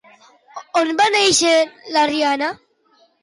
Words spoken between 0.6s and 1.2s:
On va